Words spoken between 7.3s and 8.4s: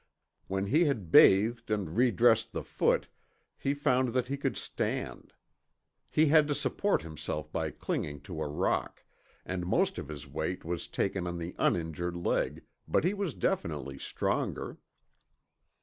by clinging